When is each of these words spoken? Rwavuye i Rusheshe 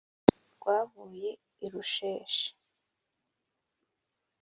Rwavuye 0.57 1.29
i 1.65 1.67
Rusheshe 1.71 2.47